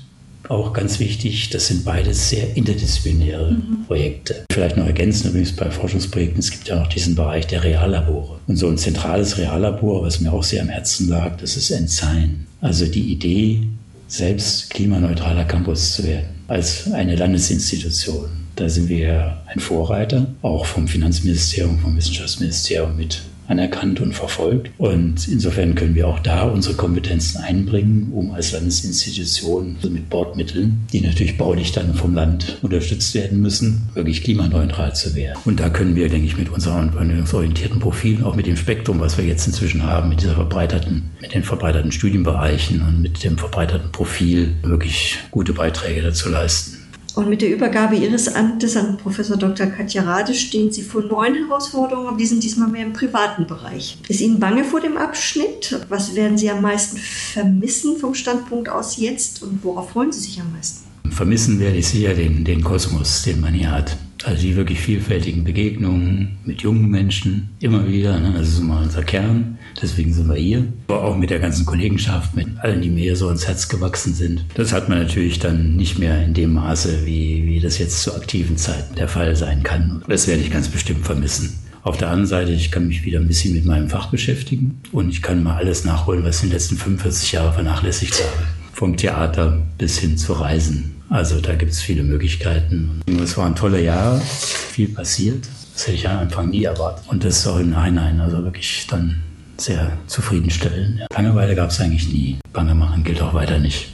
auch 0.47 0.71
ganz 0.71 0.99
wichtig, 0.99 1.49
das 1.49 1.67
sind 1.67 1.83
beides 1.83 2.29
sehr 2.29 2.55
interdisziplinäre 2.55 3.51
mhm. 3.51 3.85
Projekte. 3.87 4.45
Vielleicht 4.51 4.77
noch 4.77 4.85
ergänzen 4.85 5.29
übrigens 5.29 5.51
bei 5.53 5.69
Forschungsprojekten, 5.69 6.39
es 6.39 6.51
gibt 6.51 6.69
ja 6.69 6.79
noch 6.79 6.87
diesen 6.87 7.15
Bereich 7.15 7.47
der 7.47 7.61
Reallabore. 7.61 8.39
Und 8.47 8.55
so 8.55 8.69
ein 8.69 8.77
zentrales 8.77 9.37
Reallabor, 9.37 10.03
was 10.03 10.21
mir 10.21 10.31
auch 10.31 10.43
sehr 10.43 10.61
am 10.61 10.69
Herzen 10.69 11.09
lag, 11.09 11.35
das 11.37 11.57
ist 11.57 11.71
Ensign. 11.71 12.47
Also 12.61 12.85
die 12.85 13.11
Idee, 13.11 13.67
selbst 14.07 14.69
klimaneutraler 14.69 15.43
Campus 15.43 15.93
zu 15.93 16.05
werden, 16.05 16.32
als 16.47 16.91
eine 16.91 17.15
Landesinstitution. 17.15 18.29
Da 18.55 18.69
sind 18.69 18.89
wir 18.89 19.41
ein 19.47 19.59
Vorreiter, 19.59 20.27
auch 20.41 20.65
vom 20.65 20.87
Finanzministerium, 20.87 21.79
vom 21.79 21.95
Wissenschaftsministerium 21.97 22.95
mit 22.95 23.21
anerkannt 23.47 23.99
und 24.01 24.13
verfolgt. 24.13 24.71
Und 24.77 25.27
insofern 25.27 25.75
können 25.75 25.95
wir 25.95 26.07
auch 26.07 26.19
da 26.19 26.43
unsere 26.43 26.75
Kompetenzen 26.75 27.41
einbringen, 27.41 28.11
um 28.13 28.31
als 28.31 28.51
Landesinstitution 28.51 29.77
mit 29.89 30.09
Bordmitteln, 30.09 30.81
die 30.91 31.01
natürlich 31.01 31.37
baulich 31.37 31.71
dann 31.71 31.93
vom 31.93 32.13
Land 32.13 32.57
unterstützt 32.61 33.13
werden 33.15 33.41
müssen, 33.41 33.89
wirklich 33.93 34.23
klimaneutral 34.23 34.95
zu 34.95 35.15
werden. 35.15 35.39
Und 35.45 35.59
da 35.59 35.69
können 35.69 35.95
wir, 35.95 36.09
denke 36.09 36.27
ich, 36.27 36.37
mit 36.37 36.49
unseren 36.49 36.89
anwendungsorientierten 36.97 37.79
Profilen, 37.79 38.23
auch 38.23 38.35
mit 38.35 38.47
dem 38.47 38.57
Spektrum, 38.57 38.99
was 38.99 39.17
wir 39.17 39.25
jetzt 39.25 39.47
inzwischen 39.47 39.83
haben, 39.83 40.09
mit 40.09 40.21
dieser 40.21 40.35
verbreiterten, 40.35 41.03
mit 41.21 41.33
den 41.33 41.43
verbreiterten 41.43 41.91
Studienbereichen 41.91 42.81
und 42.81 43.01
mit 43.01 43.23
dem 43.23 43.37
verbreiterten 43.37 43.91
Profil 43.91 44.53
wirklich 44.63 45.17
gute 45.31 45.53
Beiträge 45.53 46.01
dazu 46.01 46.29
leisten. 46.29 46.82
Und 47.15 47.29
mit 47.29 47.43
der 47.43 47.53
Übergabe 47.53 47.95
Ihres 47.95 48.33
Amtes 48.33 48.75
an 48.75 48.97
Professor 48.97 49.37
Dr. 49.37 49.67
Katja 49.67 50.01
Rade 50.01 50.33
stehen 50.33 50.71
Sie 50.71 50.81
vor 50.81 51.03
neuen 51.03 51.35
Herausforderungen, 51.35 52.07
aber 52.07 52.17
die 52.17 52.25
sind 52.25 52.43
diesmal 52.43 52.69
mehr 52.69 52.85
im 52.85 52.93
privaten 52.93 53.45
Bereich. 53.45 53.97
Ist 54.07 54.21
Ihnen 54.21 54.39
bange 54.39 54.63
vor 54.63 54.81
dem 54.81 54.97
Abschnitt? 54.97 55.79
Was 55.89 56.15
werden 56.15 56.39
Sie 56.39 56.49
am 56.49 56.61
meisten 56.61 56.97
vermissen 56.97 57.97
vom 57.97 58.15
Standpunkt 58.15 58.67
aus 58.67 58.97
jetzt 58.97 59.43
und 59.43 59.63
worauf 59.63 59.91
freuen 59.91 60.11
Sie 60.11 60.21
sich 60.21 60.41
am 60.41 60.51
meisten? 60.53 60.85
Vermissen 61.11 61.59
werde 61.59 61.77
ich 61.77 61.87
sicher 61.87 62.15
den, 62.15 62.43
den 62.45 62.63
Kosmos, 62.63 63.21
den 63.21 63.41
man 63.41 63.53
hier 63.53 63.69
hat. 63.69 63.95
Also 64.23 64.41
die 64.41 64.55
wirklich 64.55 64.79
vielfältigen 64.79 65.43
Begegnungen 65.43 66.37
mit 66.45 66.61
jungen 66.61 66.89
Menschen, 66.89 67.49
immer 67.59 67.87
wieder. 67.87 68.19
Ne? 68.19 68.33
Das 68.37 68.47
ist 68.47 68.59
immer 68.59 68.81
unser 68.81 69.03
Kern, 69.03 69.57
deswegen 69.81 70.13
sind 70.13 70.29
wir 70.29 70.35
hier. 70.35 70.65
Aber 70.87 71.03
auch 71.03 71.17
mit 71.17 71.29
der 71.29 71.39
ganzen 71.39 71.65
Kollegenschaft, 71.65 72.35
mit 72.35 72.47
allen, 72.59 72.81
die 72.81 72.89
mir 72.89 73.15
so 73.15 73.27
ans 73.27 73.47
Herz 73.47 73.67
gewachsen 73.67 74.13
sind. 74.13 74.45
Das 74.55 74.71
hat 74.71 74.87
man 74.87 74.99
natürlich 74.99 75.39
dann 75.39 75.75
nicht 75.75 75.99
mehr 75.99 76.23
in 76.23 76.33
dem 76.33 76.53
Maße, 76.53 77.05
wie, 77.05 77.45
wie 77.45 77.59
das 77.59 77.77
jetzt 77.77 78.01
zu 78.01 78.15
aktiven 78.15 78.57
Zeiten 78.57 78.95
der 78.95 79.07
Fall 79.07 79.35
sein 79.35 79.63
kann. 79.63 80.03
Das 80.07 80.27
werde 80.27 80.41
ich 80.41 80.51
ganz 80.51 80.69
bestimmt 80.69 81.05
vermissen. 81.05 81.59
Auf 81.83 81.97
der 81.97 82.07
anderen 82.07 82.27
Seite, 82.27 82.53
ich 82.53 82.71
kann 82.71 82.87
mich 82.87 83.03
wieder 83.03 83.19
ein 83.19 83.27
bisschen 83.27 83.53
mit 83.53 83.65
meinem 83.65 83.89
Fach 83.89 84.09
beschäftigen 84.09 84.79
und 84.93 85.09
ich 85.09 85.21
kann 85.21 85.43
mal 85.43 85.57
alles 85.57 85.83
nachholen, 85.83 86.23
was 86.23 86.37
ich 86.37 86.43
in 86.43 86.49
den 86.49 86.53
letzten 86.53 86.77
45 86.77 87.33
Jahren 87.33 87.53
vernachlässigt 87.53 88.13
habe. 88.13 88.47
Vom 88.71 88.95
Theater 88.95 89.61
bis 89.77 89.97
hin 89.97 90.17
zu 90.17 90.31
Reisen. 90.31 90.95
Also 91.13 91.39
da 91.39 91.53
gibt 91.53 91.71
es 91.71 91.79
viele 91.79 92.01
Möglichkeiten. 92.01 92.99
Es 93.21 93.37
waren 93.37 93.53
tolle 93.53 93.79
Jahre, 93.83 94.19
viel 94.19 94.87
passiert. 94.87 95.45
Das 95.73 95.85
hätte 95.85 95.95
ich 95.95 96.09
am 96.09 96.17
Anfang 96.17 96.49
nie 96.49 96.63
erwartet. 96.63 97.05
Und 97.07 97.23
das 97.23 97.37
ist 97.37 97.45
auch 97.45 97.59
im 97.59 97.69
Nachhinein 97.69 98.19
also 98.19 98.43
wirklich 98.43 98.87
dann 98.89 99.21
sehr 99.57 99.95
zufriedenstellend. 100.07 101.01
Langeweile 101.13 101.53
gab 101.53 101.69
es 101.69 101.79
eigentlich 101.79 102.11
nie. 102.11 102.39
Bange 102.51 102.73
machen 102.73 103.03
gilt 103.03 103.21
auch 103.21 103.35
weiter 103.35 103.59
nicht. 103.59 103.91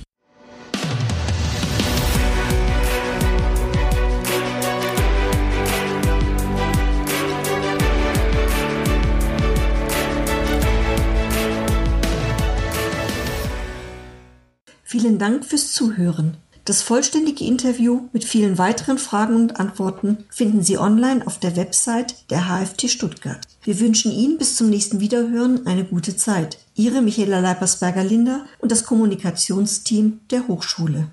Vielen 14.86 15.20
Dank 15.20 15.44
fürs 15.44 15.74
Zuhören. 15.74 16.38
Das 16.70 16.84
vollständige 16.84 17.46
Interview 17.46 18.02
mit 18.14 18.24
vielen 18.24 18.60
weiteren 18.60 19.00
Fragen 19.00 19.36
und 19.36 19.60
Antworten 19.60 20.20
finden 20.30 20.62
Sie 20.62 20.78
online 20.78 21.26
auf 21.26 21.40
der 21.40 21.56
Website 21.56 22.30
der 22.30 22.48
HFT 22.48 22.92
Stuttgart. 22.92 23.40
Wir 23.64 23.80
wünschen 23.80 24.12
Ihnen 24.12 24.38
bis 24.38 24.56
zum 24.56 24.70
nächsten 24.70 25.00
Wiederhören 25.00 25.66
eine 25.66 25.84
gute 25.84 26.16
Zeit. 26.16 26.60
Ihre 26.76 27.02
Michaela 27.02 27.40
Leipersberger-Linder 27.40 28.46
und 28.60 28.72
das 28.72 28.86
Kommunikationsteam 28.86 30.20
der 30.30 30.48
Hochschule. 30.48 31.08